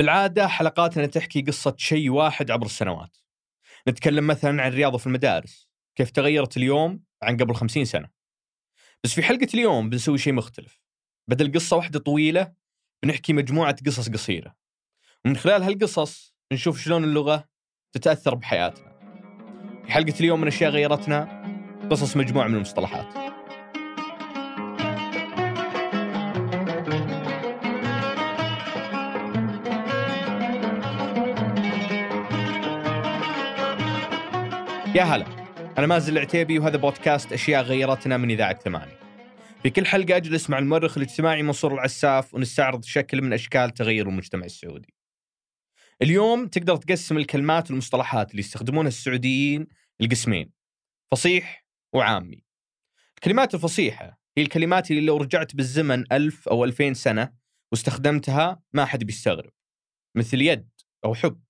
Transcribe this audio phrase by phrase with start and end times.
[0.00, 3.16] بالعادة حلقاتنا تحكي قصة شيء واحد عبر السنوات.
[3.88, 5.68] نتكلم مثلا عن الرياضة في المدارس.
[5.94, 8.08] كيف تغيرت اليوم عن قبل خمسين سنة.
[9.04, 10.80] بس في حلقة اليوم بنسوي شيء مختلف.
[11.28, 12.52] بدل قصة واحدة طويلة
[13.02, 14.54] بنحكي مجموعة قصص قصيرة.
[15.24, 17.48] ومن خلال هالقصص نشوف شلون اللغة
[17.92, 18.92] تتأثر بحياتنا.
[19.84, 21.42] في حلقة اليوم من أشياء غيرتنا
[21.90, 23.39] قصص مجموعة من المصطلحات.
[34.94, 35.26] يا هلا
[35.78, 39.00] أنا مازن العتيبي وهذا بودكاست أشياء غيرتنا من إذاعة ثمانية.
[39.62, 44.44] في كل حلقة أجلس مع المؤرخ الاجتماعي منصور العساف ونستعرض شكل من أشكال تغير المجتمع
[44.44, 44.94] السعودي.
[46.02, 49.66] اليوم تقدر تقسم الكلمات والمصطلحات اللي يستخدمونها السعوديين
[50.00, 50.50] لقسمين
[51.10, 52.44] فصيح وعامي.
[53.14, 57.32] الكلمات الفصيحة هي الكلمات اللي لو رجعت بالزمن ألف أو ألفين سنة
[57.72, 59.52] واستخدمتها ما حد بيستغرب
[60.16, 60.68] مثل يد
[61.04, 61.40] أو حب.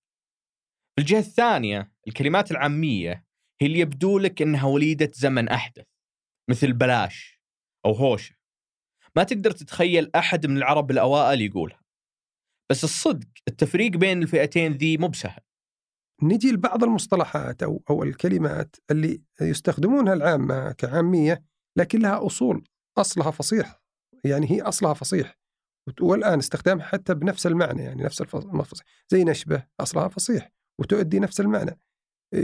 [0.98, 3.29] الجهة الثانية الكلمات العامية
[3.62, 5.86] هي اللي يبدو لك إنها وليدة زمن أحدث
[6.50, 7.40] مثل بلاش
[7.86, 8.34] أو هوشة؟
[9.16, 11.80] ما تقدر تتخيل أحد من العرب الأوائل يقولها.
[12.70, 15.40] بس الصدق التفريق بين الفئتين ذي مو بسهل.
[16.22, 21.44] نجي لبعض المصطلحات أو أو الكلمات اللي يستخدمونها العامة كعامية
[21.76, 22.64] لكن لها أصول
[22.98, 23.80] أصلها فصيح.
[24.24, 25.38] يعني هي أصلها فصيح.
[26.00, 28.84] والآن استخدامها حتى بنفس المعنى يعني نفس الفصيح.
[29.08, 31.80] زي نشبة أصلها فصيح وتؤدي نفس المعنى.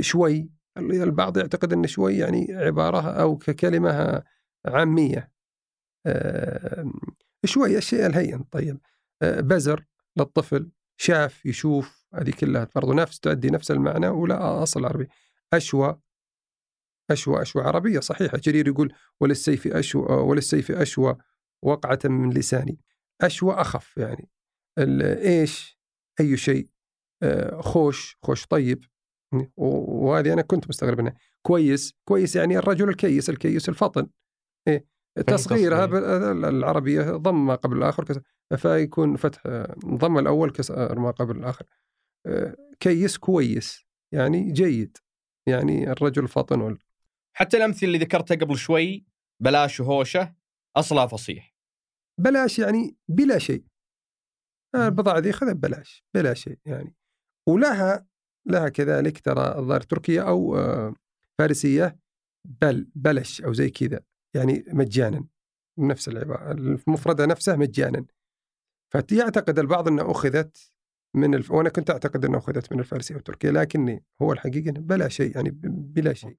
[0.00, 4.22] شوي البعض يعتقد أن شوي يعني عبارة أو ككلمة
[4.66, 5.32] عامية.
[7.44, 8.42] شوي الشيء الهين.
[8.42, 8.80] طيب.
[9.22, 9.84] بزر
[10.16, 15.08] للطفل شاف يشوف هذه كلها برضو نفس تؤدي نفس المعنى ولا أصل عربي.
[15.52, 16.00] أشوى.
[17.10, 18.38] أشوى أشوى عربية صحيحة.
[18.38, 21.16] جرير يقول وللسيف أشوى وللسيف أشوى
[21.62, 22.78] وقعة من لساني.
[23.20, 24.28] أشوى أخف يعني.
[24.78, 25.78] إيش؟
[26.20, 26.68] أي شيء.
[27.60, 28.84] خوش خوش طيب.
[29.56, 34.08] وهذه أنا كنت مستغرب إنه كويس كويس يعني الرجل الكيس الكيس الفطن.
[34.68, 34.86] إيه
[35.26, 35.84] تصغيرها
[36.32, 38.22] العربية ضم ما قبل الآخر
[38.56, 39.42] فيكون فتح
[39.86, 41.64] ضم الأول كسر ما قبل الآخر.
[42.26, 44.98] آه، كيس كويس يعني جيد
[45.48, 46.78] يعني الرجل الفطن وال...
[47.36, 49.06] حتى الأمثلة اللي ذكرتها قبل شوي
[49.42, 50.34] بلاش وهوشه
[50.76, 51.56] أصلها فصيح.
[52.20, 53.64] بلاش يعني بلا شيء.
[54.74, 56.94] البضاعة ذي خذها ببلاش بلا شيء يعني.
[57.48, 58.06] ولها
[58.46, 60.94] لها كذلك ترى الظاهر تركيا أو آه،
[61.38, 61.98] فارسية
[62.44, 64.00] بل بلش أو زي كذا
[64.34, 65.24] يعني مجانا
[65.78, 68.06] نفس العبارة المفردة نفسها مجانا.
[68.92, 70.72] فيعتقد البعض أنها أخذت
[71.14, 71.50] من الف...
[71.50, 76.12] وأنا كنت أعتقد أنها أخذت من الفارسية والتركية لكني هو الحقيقة بلا شيء يعني بلا
[76.12, 76.36] شيء.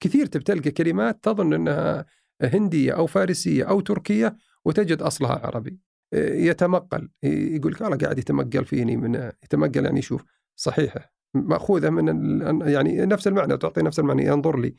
[0.00, 2.06] كثير تلقى كلمات تظن أنها
[2.42, 5.78] هندية أو فارسية أو تركية وتجد أصلها عربي.
[6.14, 7.08] يتمقل.
[7.22, 10.24] يقول لك الله قاعد يتمقل فيني من يتمقل يعني يشوف
[10.56, 11.14] صحيحة.
[11.34, 14.74] مأخوذة من يعني نفس المعنى تعطي نفس المعنى ينظر لي.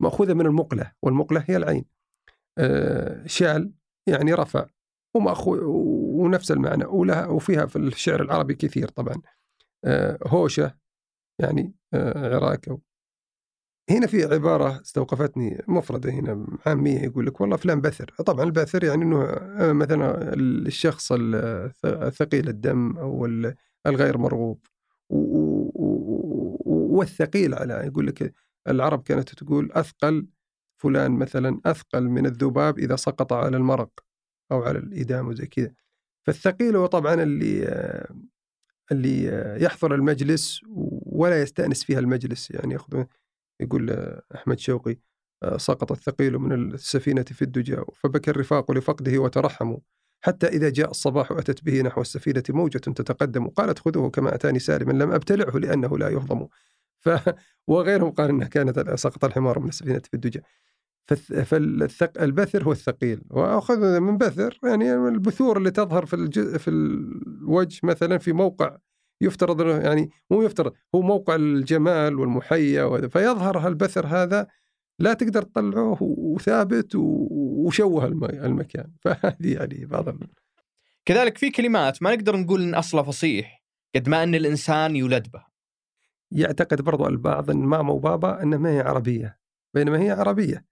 [0.00, 1.84] مأخوذة من المقلة والمقلة هي العين.
[2.58, 3.72] آه، شال
[4.06, 4.66] يعني رفع
[5.14, 5.58] ومأخو
[6.22, 9.14] ونفس المعنى ولها وفيها في الشعر العربي كثير طبعا.
[9.84, 10.74] آه، هوشة
[11.40, 12.68] يعني آه، عراك
[13.90, 18.14] هنا في عبارة استوقفتني مفردة هنا عامية يقول لك والله فلان بثر.
[18.26, 19.18] طبعا البثر يعني أنه
[19.72, 21.12] مثلا الشخص
[21.84, 23.26] الثقيل الدم أو
[23.86, 24.66] الغير مرغوب.
[26.92, 28.34] والثقيل على يقول لك
[28.68, 30.26] العرب كانت تقول أثقل
[30.78, 33.90] فلان مثلا أثقل من الذباب إذا سقط على المرق
[34.52, 35.72] أو على الإدام وزي كذا.
[36.26, 37.66] فالثقيل هو طبعا اللي
[38.92, 39.24] اللي
[39.64, 40.60] يحضر المجلس
[41.06, 42.50] ولا يستأنس فيها المجلس.
[42.50, 43.04] يعني ياخذ
[43.60, 43.90] يقول
[44.34, 44.98] أحمد شوقي
[45.56, 49.78] سقط الثقيل من السفينة في الدجى فبكى الرفاق لفقده وترحموا.
[50.24, 54.92] حتى إذا جاء الصباح أتت به نحو السفينة موجة تتقدم قالت خذوه كما أتاني سالما
[54.92, 56.48] لم أبتلعه لأنه لا يهضم.
[57.02, 57.08] ف
[57.68, 60.42] وغيرهم قال إنها كانت سقط الحمار من السفينة في الدجى
[61.44, 63.22] فالبثر هو الثقيل.
[63.30, 68.76] وأخذ من بثر يعني البثور اللي تظهر في الجزء في الوجه مثلا في موقع
[69.20, 74.46] يفترض يعني مو يفترض هو موقع الجمال والمحيا فيظهر هالبثر هذا
[74.98, 78.92] لا تقدر تطلعه وثابت وشوه المكان.
[79.02, 80.08] فهذه يعني بعض
[81.04, 83.62] كذلك في كلمات ما نقدر نقول إن اصلها فصيح
[83.94, 85.51] قد ما أن الإنسان يولد بها
[86.34, 89.38] يعتقد برضو البعض إن ماما وبابا انها ما هي عربية
[89.74, 90.66] بينما هي عربية.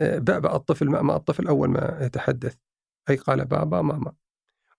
[0.00, 2.56] آه، بابا الطفل ماما الطفل أول ما يتحدث
[3.10, 4.12] أي قال بابا ماما.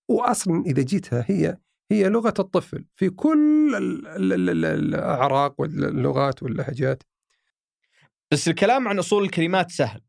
[0.09, 1.57] واصلا إذا جيتها هي
[1.91, 3.75] هي لغة الطفل في كل
[4.15, 7.03] الأعراق واللغات واللهجات.
[8.31, 10.01] بس الكلام عن أصول الكلمات سهل.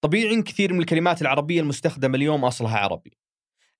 [0.00, 3.18] طبيعي كثير من الكلمات العربية المستخدمة اليوم أصلها عربي.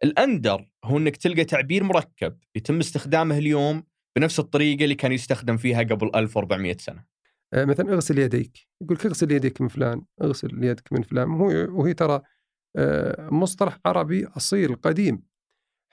[0.05, 3.85] الأندر هو إنك تلقى تعبير مركب يتم استخدامه اليوم
[4.17, 7.05] بنفس الطريقة اللي كان يستخدم فيها قبل 1400 سنة.
[7.53, 8.69] آه، مثلا اغسل يديك.
[8.83, 11.31] يقول لك اغسل يديك من فلان اغسل يدك من فلان.
[11.31, 12.21] وهو وهي ترى
[12.77, 15.23] آه، مصطلح عربي أصيل قديم.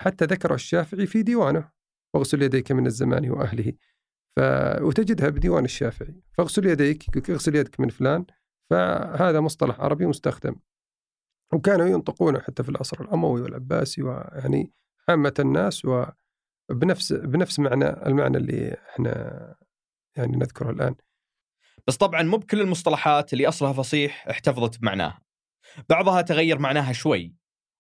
[0.02, 1.70] حتى ذكره الشافعي في ديوانه.
[2.14, 3.74] واغسل يديك من الزمان وأهله.
[4.36, 4.40] ف...
[4.82, 6.22] وتجدها بديوان الشافعي.
[6.34, 8.26] فاغسل يديك يقول اغسل يدك من فلان.
[8.70, 10.56] فهذا مصطلح عربي مستخدم.
[11.54, 14.72] وكانوا ينطقونه حتى في العصر الأموي والعباسي ويعني
[15.10, 16.25] عامه الناس وبنفس
[16.70, 19.56] بنفس معنى المعنى اللي إحنا
[20.18, 20.96] يعني نذكره الآن.
[21.88, 25.22] بس طبعا مو بكل المصطلحات اللي أصلها فصيح احتفظت بمعناها.
[25.90, 27.34] بعضها تغير معناها شوي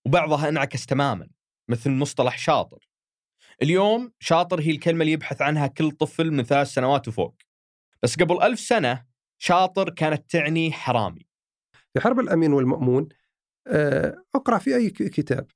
[0.05, 1.27] وبعضها انعكس تماما
[1.69, 2.89] مثل مصطلح شاطر.
[3.61, 7.35] اليوم شاطر هي الكلمة اللي يبحث عنها كل طفل من ثلاث سنوات وفوق.
[8.03, 9.05] بس قبل ألف سنة
[9.37, 11.27] شاطر كانت تعني حرامي.
[11.93, 13.09] في حرب الأمين والمأمون
[13.67, 15.47] آه، اقرأ في أي كتاب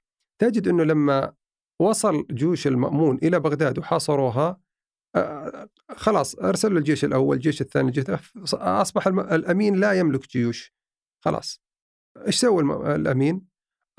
[0.42, 1.34] تجد إنه لما
[1.80, 4.60] وصل جيوش المأمون إلى بغداد وحاصروها.
[5.96, 8.06] خلاص ارسلوا الجيش الأول الجيش الثاني الجيش
[8.54, 10.74] أصبح الأمين لا يملك جيوش.
[11.26, 11.62] خلاص.
[12.28, 12.64] إيش سوى
[12.96, 13.42] الأمين؟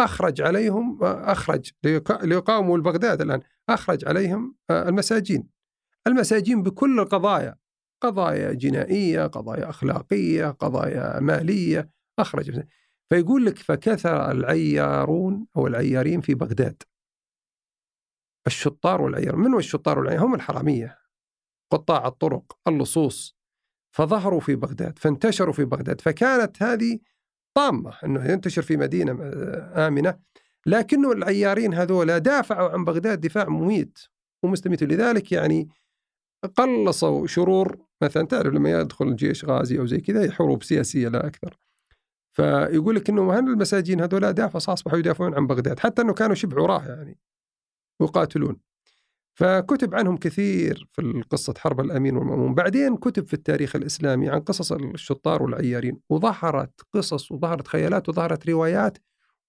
[0.00, 1.70] أخرج عليهم أخرج
[2.22, 3.40] ليقاوموا بغداد الآن.
[3.68, 5.48] أخرج عليهم المساجين.
[6.06, 7.56] المساجين بكل القضايا.
[8.02, 11.90] قضايا جنائية قضايا أخلاقية قضايا مالية.
[12.18, 12.62] أخرج.
[13.10, 16.82] فيقول لك فكثر العيارون أو العيارين في بغداد.
[18.46, 19.36] الشطار والعيار.
[19.36, 20.98] من هو الشطار والعيار؟ هم الحرامية
[21.72, 23.36] قطاع الطرق اللصوص.
[23.96, 26.00] فظهروا في بغداد فانتشروا في بغداد.
[26.00, 26.98] فكانت هذه
[27.56, 29.12] طامة أنه ينتشر في مدينة
[29.86, 30.18] آمنة.
[30.66, 33.98] لكنه العيارين هذولا دافعوا عن بغداد دفاع مميت
[34.42, 34.82] ومستميت.
[34.82, 35.68] لذلك يعني
[36.56, 41.58] قلصوا شرور مثلا تعرف لما يدخل الجيش غازي أو زي كذا حروب سياسية لا أكثر.
[42.36, 45.78] فيقول لك إنه هل المساجين هذول دافعوا اصبحوا يدافعون عن بغداد.
[45.78, 47.18] حتى إنه كانوا شبه عراه يعني.
[48.00, 48.56] يقاتلون.
[49.34, 52.54] فكتب عنهم كثير في قصة حرب الأمين والمأمون.
[52.54, 58.98] بعدين كتب في التاريخ الإسلامي عن قصص الشطار والعيارين وظهرت قصص وظهرت خيالات وظهرت روايات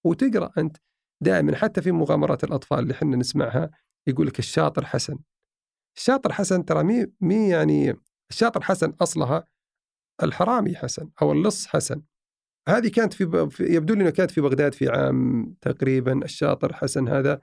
[0.03, 0.77] وتقرأ أنت
[1.21, 3.71] دائما حتى في مغامرات الأطفال اللي إحنا نسمعها
[4.07, 5.17] يقول لك الشاطر حسن.
[5.97, 7.95] الشاطر حسن ترى مي, مي يعني
[8.29, 9.45] الشاطر حسن أصلها
[10.23, 12.01] الحرامي حسن أو اللص حسن.
[12.67, 17.41] هذه كانت في يبدو لي كانت في بغداد في عام تقريبا الشاطر حسن هذا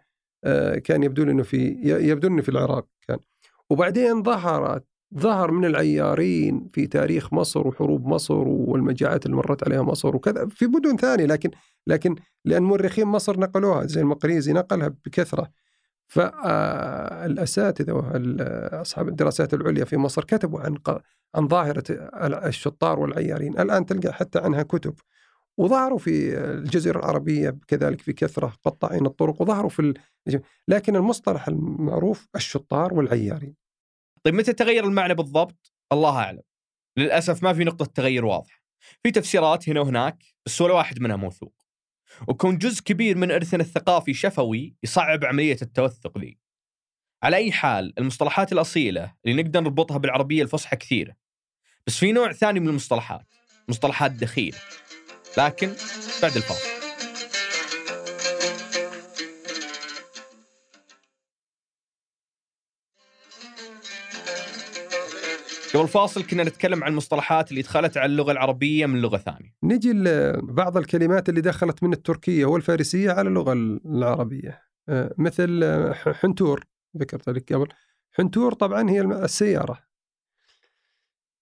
[0.84, 3.18] كان يبدو لي إنه في يبدو إنه في العراق كان.
[3.70, 4.84] وبعدين ظهرت
[5.18, 10.66] ظهر من العيارين في تاريخ مصر وحروب مصر والمجاعات اللي مرت عليها مصر وكذا في
[10.66, 11.50] مدن ثانية لكن
[11.86, 12.14] لكن
[12.44, 15.50] لأن مؤرخين مصر نقلوها زي المقريزي نقلها بكثرة.
[16.08, 20.76] فالاساتذه واصحاب الدراسات العليا في مصر كتبوا عن
[21.34, 21.84] عن ظاهرة
[22.46, 24.94] الشطار والعيارين، الآن تلقى حتى عنها كتب.
[25.58, 29.94] وظهروا في الجزيرة العربية كذلك في كثرة قطاعين الطرق وظهروا في
[30.68, 33.54] لكن المصطلح المعروف الشطار والعيارين.
[34.22, 36.42] طيب متى تغير المعنى بالضبط؟ الله أعلم.
[36.96, 38.62] للأسف ما في نقطة تغير واضحة.
[39.02, 41.54] في تفسيرات هنا وهناك بس ولا واحد منها موثوق.
[42.28, 46.38] وكون جزء كبير من إرثنا الثقافي شفوي يصعب عملية التوثق ذي
[47.22, 51.16] على أي حال المصطلحات الأصيلة اللي نقدر نربطها بالعربية الفصحى كثيرة
[51.86, 53.34] بس في نوع ثاني من المصطلحات
[53.68, 54.58] مصطلحات دخيلة
[55.38, 55.72] لكن
[56.22, 56.68] بعد الفاصل
[65.74, 69.54] قبل الفاصل كنا نتكلم عن المصطلحات اللي دخلت على اللغة العربية من لغة ثانية.
[69.62, 73.52] نجي لبعض الكلمات اللي دخلت من التركية والفارسية على اللغة
[73.86, 76.64] العربية آه، مثل آه، حنتور
[76.96, 77.68] ذكرت لك قبل.
[78.12, 79.87] حنتور طبعا هي السيارة.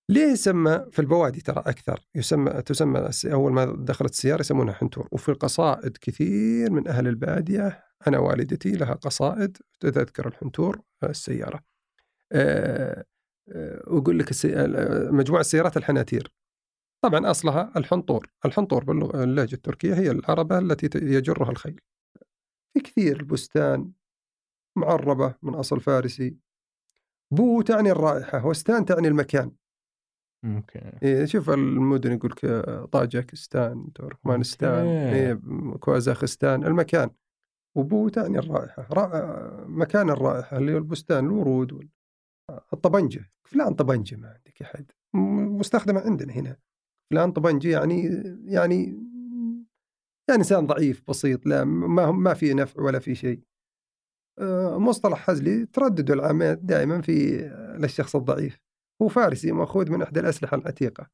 [0.09, 5.09] ليه يسمى في البوادي ترى أكثر؟ يسمى تسمى أول ما دخلت السيارة يسمونها حنتور.
[5.13, 11.65] وفي القصائد كثير من أهل البادية أنا والدتي لها قصائد تذكر الحنتور آه، السيارة.
[13.87, 14.31] ويقول لك
[15.13, 16.33] مجموعة السيارات الحناتير.
[17.05, 18.31] طبعا أصلها الحنطور.
[18.45, 21.81] الحنطور باللهجة التركية هي العربة التي يجرها الخيل.
[22.75, 23.93] في كثير البستان
[24.77, 26.37] معربة من أصل فارسي.
[27.31, 29.53] بو تعني الرائحة وستان تعني المكان.
[30.47, 30.93] أوكي.
[31.03, 32.47] إيه شوف المدن يقول لك
[32.93, 35.41] طاجكستان تركمانستان إيه
[35.81, 37.11] كوازاخستان المكان.
[37.76, 38.87] وبو تعني الرائحة
[39.67, 41.88] مكان الرائحة اللي هو البستان الورود
[42.73, 43.31] الطبنجة.
[43.45, 44.91] فلان طبنجة ما عندك أحد.
[45.59, 46.57] مستخدمة عندنا هنا.
[47.11, 48.03] فلان طبنجة يعني
[48.45, 48.85] يعني
[50.29, 53.41] يعني إنسان ضعيف بسيط لا ما ما في نفع ولا في شيء.
[54.38, 57.38] آه، مصطلح حزلي تردد العامات دائما في
[57.79, 58.65] للشخص الضعيف.
[59.03, 61.11] هو فارسي مأخوذ من إحدى الأسلحة العتيقة.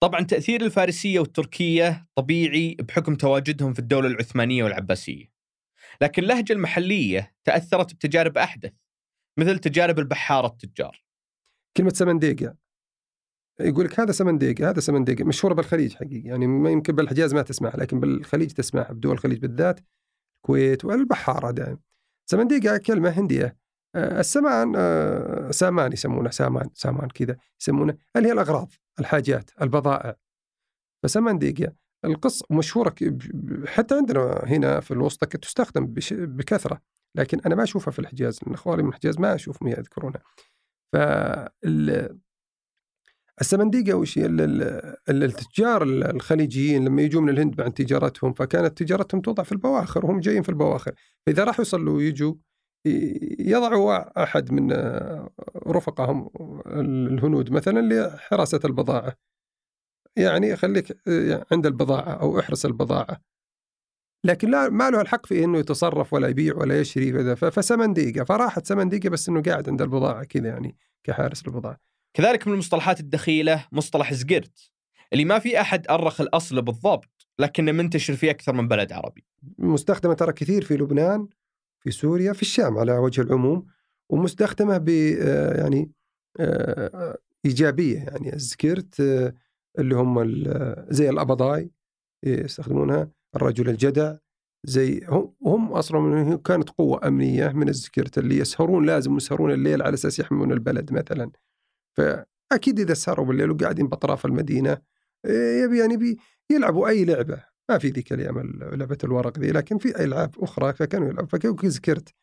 [0.00, 5.32] طبعا تأثير الفارسية والتركية طبيعي بحكم تواجدهم في الدولة العثمانية والعباسية.
[6.02, 8.72] لكن اللهجة المحلية تأثرت بتجارب أحدث
[9.38, 11.04] مثل تجارب البحارة التجار.
[11.76, 12.56] كلمة سمنديقه
[13.60, 17.76] يقول لك هذا سمنديقه هذا سمنديقه مشهورة بالخليج حقيقه يعني ما يمكن بالحجاز ما تسمعها
[17.76, 19.80] لكن بالخليج تسمعها بدول الخليج بالذات
[20.36, 21.78] الكويت والبحاره دائما
[22.30, 23.44] سمنديقه كلمة هندية.
[23.44, 23.65] آه،
[23.96, 30.16] السمان آه، سامان يسمونه سامان سامان كذا يسمونه اللي هي الأغراض الحاجات البضائع.
[31.02, 31.72] فسمنديقه
[32.04, 32.94] القصة مشهورة
[33.66, 36.80] حتى عندنا هنا في الوسطى تستخدم بكثرة
[37.14, 40.22] لكن أنا ما أشوفها في الحجاز لأن أخواني من الحجاز ما أشوفهم يذكرونها.
[40.92, 42.18] فال
[43.40, 44.26] السمنديقة وش هي؟
[45.08, 50.42] التجار الخليجيين لما يجوا من الهند بعد تجارتهم فكانت تجارتهم توضع في البواخر وهم جايين
[50.42, 50.92] في البواخر.
[51.26, 52.34] فإذا راحوا يصلوا ويجوا
[53.38, 54.72] يضعوا أحد من
[55.66, 56.30] رفقهم
[56.66, 59.16] الهنود مثلا لحراسة البضاعة
[60.16, 60.98] يعني خليك
[61.52, 63.20] عند البضاعة أو احرس البضاعة
[64.24, 68.66] لكن لا ما له الحق في إنه يتصرف ولا يبيع ولا يشري كذا فسمنديقه فراحت
[68.66, 71.80] سمنديقه بس إنه قاعد عند البضاعة كذا يعني كحارس البضاعة.
[72.14, 74.70] كذلك من المصطلحات الدخيلة مصطلح زقرت
[75.12, 79.24] اللي ما في أحد أرخ الأصل بالضبط لكنه منتشر في أكثر من بلد عربي.
[79.58, 81.28] مستخدمة ترى كثير في لبنان
[81.86, 83.66] في سوريا في الشام على وجه العموم
[84.10, 84.88] ومستخدمة ب
[85.20, 85.92] آه، يعني
[86.40, 88.34] آه، إيجابية يعني.
[88.34, 89.34] الزكرت آه،
[89.78, 90.24] اللي هم
[90.90, 91.70] زي الأبضاي
[92.24, 93.10] يستخدمونها.
[93.36, 94.16] الرجل الجدع
[94.64, 99.94] زي هم هم أصلا كانت قوة أمنية من الزكرت اللي يسهرون لازم يسهرون الليل على
[99.94, 101.30] أساس يحمون البلد مثلا.
[101.96, 104.78] فأكيد إذا سهروا بالليل وقاعدين بأطراف المدينة
[105.26, 106.18] إيه، يبي يعني بي
[106.50, 107.55] يلعبوا أي لعبة.
[107.68, 108.38] ما في ذيك الأيام
[108.72, 112.14] لعبة الورق ذي لكن في ألعاب أخرى فكانوا يلعبوا فكانوا ذكرت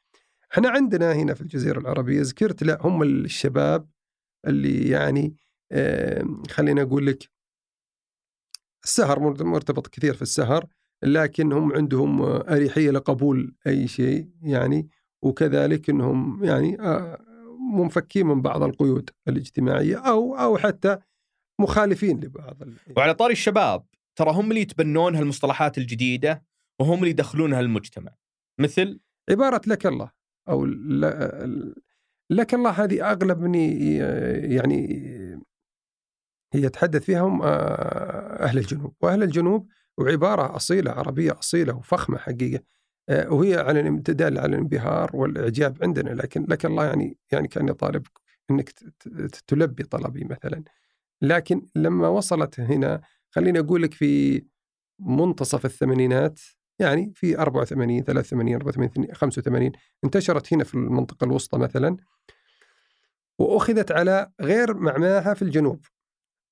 [0.53, 3.89] إحنا عندنا هنا في الجزيرة العربية ذكرت لا هم الشباب
[4.47, 5.35] اللي يعني
[6.49, 7.29] خلينا أقول لك
[8.83, 10.67] السهر مرتبط كثير في السهر
[11.03, 14.89] لكن هم عندهم أريحية لقبول أي شيء يعني
[15.21, 17.19] وكذلك أنهم يعني آه،
[17.73, 20.97] منفكين من بعض القيود الاجتماعية أو أو حتى
[21.59, 22.57] مخالفين لبعض
[22.97, 23.85] وعلى طاري الشباب.
[24.15, 26.43] ترى هم اللي يتبنون هالمصطلحات الجديدة
[26.79, 28.15] وهم اللي يدخلونها المجتمع
[28.59, 30.11] مثل؟ عبارة لك الله
[30.49, 30.65] أو
[32.29, 33.55] لك الله هذه أغلب من
[34.51, 35.13] يعني
[36.53, 38.93] هي تحدث فيهم آه، أهل الجنوب.
[39.01, 39.67] وأهل الجنوب
[39.97, 42.63] وعبارة أصيلة عربية أصيلة وفخمة حقيقة
[43.09, 46.09] آه، وهي على الامتداد على الانبهار والإعجاب عندنا.
[46.09, 48.07] لكن لك الله يعني يعني كأني طالب
[48.51, 48.69] أنك
[49.47, 50.63] تلبي طلبي مثلا.
[51.21, 53.01] لكن لما وصلت هنا
[53.35, 54.43] خليني أقول لك في
[54.99, 56.39] منتصف الثمانينات
[56.79, 59.71] يعني في 84 83 84 85
[60.03, 61.97] انتشرت هنا في المنطقة الوسطى مثلا
[63.39, 65.85] وأخذت على غير معناها في الجنوب.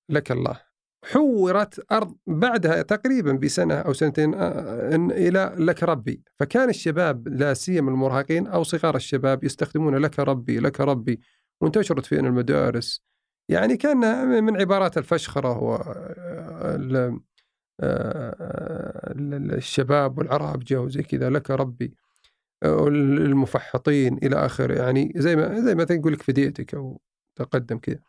[0.09, 0.61] لك الله.
[1.05, 6.23] حورت أرض بعدها تقريبا بسنة أو سنتين آه، إلى لك ربي.
[6.39, 11.19] فكان الشباب لا سيما المراهقين أو صغار الشباب يستخدمون لك ربي لك ربي
[11.61, 13.10] وانتشرت في المدارس.
[13.51, 15.75] يعني كان من عبارات الفشخرة و
[17.83, 19.13] آه، آه،
[19.57, 21.93] الشباب والعرابجة وزي كذا لك ربي
[22.63, 24.73] المفحطين إلى آخره.
[24.73, 27.01] يعني زي ما زي ما تقول لك فديتك أو
[27.35, 27.99] تقدم كذا.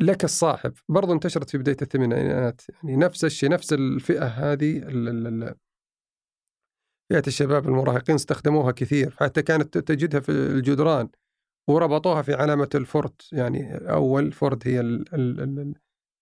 [0.00, 0.72] لك الصاحب.
[0.88, 2.62] برضو انتشرت في بداية الثمانينات.
[2.68, 4.80] يعني نفس الشيء نفس الفئة هذه
[7.10, 9.16] فئة الشباب المراهقين استخدموها كثير.
[9.20, 11.08] حتى كانت تجدها في الجدران.
[11.68, 14.80] وربطوها في علامة الفورد يعني أول فورد هي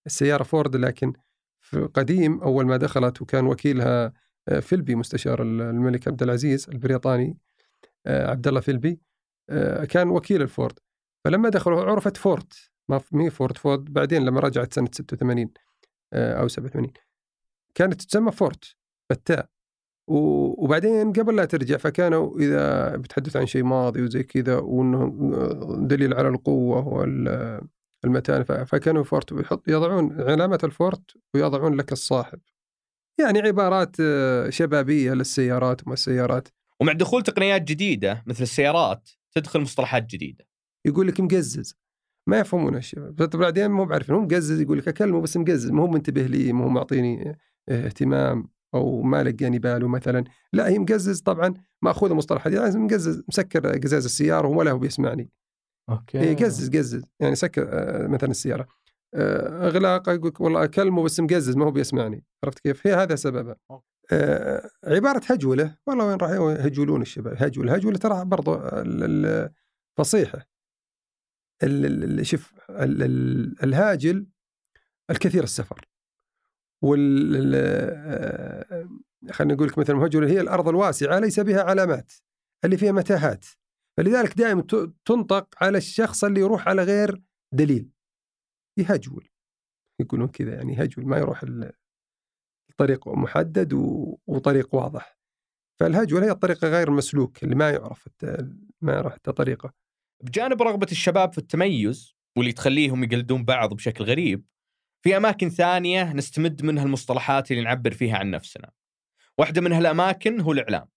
[0.07, 1.13] السيارة فورد لكن
[1.61, 4.13] في قديم أول ما دخلت وكان وكيلها
[4.49, 7.39] آه، فيلبي مستشار الملك عبد العزيز البريطاني
[8.07, 9.01] آه، عبد الله فيلبي
[9.51, 10.79] آه، كان وكيل الفورد.
[11.25, 12.53] فلما دخلوا عرفت فورد
[12.89, 15.51] ما مي فورد فورد بعدين لما رجعت سنة 86
[16.13, 16.93] آه، أو 87
[17.75, 18.65] كانت تسمى فورد
[19.11, 19.49] بالتاء
[20.07, 25.13] وبعدين قبل لا ترجع فكانوا إذا بتحدث عن شيء ماضي وزي كذا وإنه
[25.87, 26.89] دليل على القوة
[28.05, 29.33] والمتانه فكانوا فورت
[29.69, 31.03] يضعون علامة الفورت
[31.35, 32.41] ويضعون لك الصاحب.
[33.21, 33.97] يعني عبارات
[34.49, 36.49] شبابية للسيارات وما السيارات.
[36.81, 40.47] ومع دخول تقنيات جديدة مثل السيارات تدخل مصطلحات جديدة.
[40.87, 41.77] يقول لك مقزز.
[42.29, 45.87] ما يفهمون الشباب بعدين مو بعرفين هو مقزز يقول لك أكلمه بس مقزز ما هو
[45.87, 48.54] منتبه لي ما هو معطيني اهتمام.
[48.75, 50.25] أو ما لقاني باله مثلا.
[50.53, 55.31] لا هي مقزز طبعا ماخوذه مصطلح يعني مقزز مسكر قزاز السيارة ولا هو بيسمعني.
[55.91, 56.21] أوكي.
[56.21, 58.69] إيه قزز قزز يعني سكر آه، مثلا السيارة.
[59.15, 62.25] آه، اغلاق يقول والله أكلمه بس مقزز ما هو بيسمعني.
[62.45, 63.57] عرفت كيف؟ هي هذا سببها
[64.13, 65.77] آه عبارة هجولة.
[65.87, 67.35] والله وين راح يهجولون الشباب.
[67.39, 68.61] هجول هجولة ترى برضو
[69.99, 70.47] فصيحة.
[72.23, 72.55] شوف
[73.63, 74.27] الهاجل
[75.11, 75.94] الكثير السفر.
[76.85, 77.45] وال
[79.33, 82.13] خلينا نقول لك مثلا مهجوره هي الأرض الواسعة ليس بها علامات
[82.65, 83.45] اللي فيها متاهات.
[83.97, 84.63] فلذلك دائما
[85.05, 87.23] تنطق على الشخص اللي يروح على غير
[87.55, 87.91] دليل.
[88.79, 89.29] يهجول.
[90.01, 91.73] يقولون كذا يعني يهجول ما يروح ال-
[92.71, 93.73] الطريق محدد
[94.27, 95.19] وطريق واضح.
[95.81, 98.09] فالهجول هي الطريقة غير مسلوك اللي ما يعرف
[98.81, 99.73] ما يعرف حتى طريقة.
[100.25, 104.45] بجانب رغبة الشباب في التميز واللي تخليهم يقلدون بعض بشكل غريب
[105.05, 108.71] في أماكن ثانية نستمد منها المصطلحات اللي نعبر فيها عن نفسنا.
[109.39, 110.89] واحدة من هالأماكن هو الإعلام.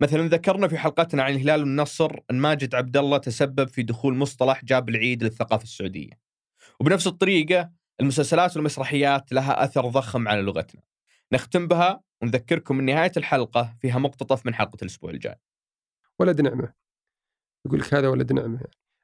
[0.00, 4.64] مثلا ذكرنا في حلقتنا عن الهلال والنصر أن ماجد عبد الله تسبب في دخول مصطلح
[4.64, 6.12] جاب العيد للثقافة السعودية.
[6.80, 10.82] وبنفس الطريقة المسلسلات والمسرحيات لها أثر ضخم على لغتنا.
[11.32, 15.40] نختم بها ونذكركم من نهاية الحلقة فيها مقتطف من حلقة الأسبوع الجاي.
[16.18, 16.72] ولد نعمة.
[17.66, 18.60] يقول لك هذا ولد نعمة.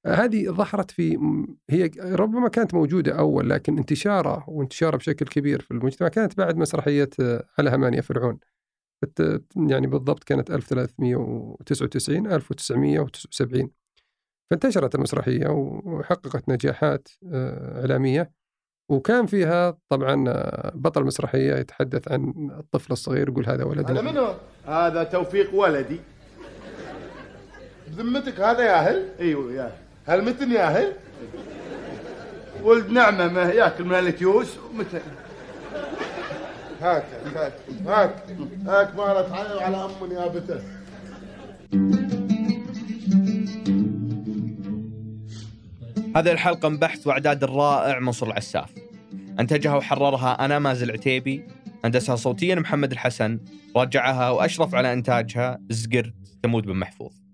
[0.06, 1.18] هذه ظهرت في
[1.70, 7.10] هي ربما كانت موجودة أول لكن انتشارها وانتشارها بشكل كبير في المجتمع كانت بعد مسرحية
[7.58, 8.38] على همانية فرعون
[9.02, 13.70] بت- يعني بالضبط كانت 1399 1979
[14.50, 18.30] فانتشرت المسرحية وحققت نجاحات آه، إعلامية
[18.90, 24.00] وكان فيها طبعا آه، بطل المسرحيه يتحدث عن الطفل الصغير يقول هذا ولد هذا.
[24.00, 24.34] منو؟
[24.66, 26.00] هذا توفيق ولدي
[27.88, 30.92] بذمتك هذا ياهل؟ إيوه ياهل هل متن ياهل؟
[32.62, 35.00] ولد نعمة ما ياكل من التيوس متن
[36.80, 37.04] هاك
[37.36, 37.52] هاك
[37.86, 38.14] هاك.
[38.66, 40.60] هاك مالت عيني على ام نيابته
[46.16, 48.70] هذه الحلقة من بحث وإعداد الرائع منصور العساف.
[49.40, 51.48] أنتجها وحررها أنا مازل عتيبي.
[51.84, 53.38] هندسها صوتيا محمد الحسن.
[53.76, 57.25] راجعها وأشرف على إنتاجها زقرت ثمود بن محفوظ.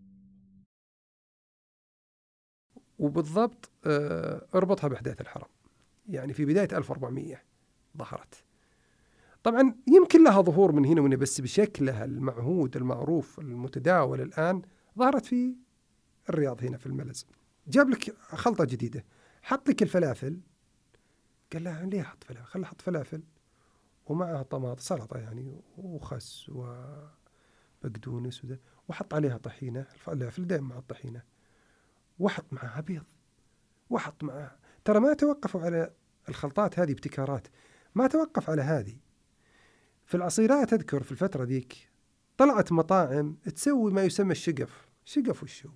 [2.99, 5.49] وبالضبط آه، أربطها بأحداث الحرم
[6.09, 7.43] يعني في بداية 1400
[7.99, 8.45] ظهرت.
[9.43, 14.63] طبعا يمكن لها ظهور من هنا وهنا بس بشكلها المعهود المعروف المتداول الآن
[14.99, 15.55] ظهرت في
[16.29, 17.27] الرياض هنا في الملز.
[17.69, 19.05] جاب لك خلطة جديدة.
[19.43, 20.41] حط لك الفلافل.
[21.53, 23.23] قال لها ليه أحط فلافل؟ خلي أحط فلافل.
[24.07, 26.51] ومعها طماط سلطة يعني وخس
[27.85, 28.47] وبقدونس
[28.89, 29.87] وحط عليها طحينة.
[29.95, 31.23] الفلافل دائما مع الطحينة.
[32.19, 33.05] وحط معها بيض
[33.91, 35.93] وحط معها ترى ما توقفوا على
[36.29, 37.49] الخلطات هذه ابتكارات.
[37.95, 38.97] ما توقف على هذه.
[40.05, 41.89] في العصيرات أذكر في الفترة ذيك
[42.37, 44.89] طلعت مطاعم تسوي ما يسمى الشقف.
[45.05, 45.69] شقف وشو